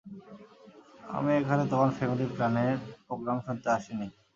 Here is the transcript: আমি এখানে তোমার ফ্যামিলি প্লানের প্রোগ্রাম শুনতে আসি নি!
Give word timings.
আমি 1.09 1.31
এখানে 1.39 1.63
তোমার 1.71 1.89
ফ্যামিলি 1.97 2.25
প্লানের 2.33 2.73
প্রোগ্রাম 3.05 3.37
শুনতে 3.45 3.67
আসি 3.77 3.93
নি! 3.93 4.07